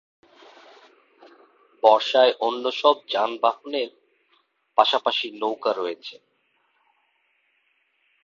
[1.83, 3.89] বর্ষায় অন্যসব যানবাহনের
[4.77, 6.15] পাশাপাশি নৌকা রয়েছে।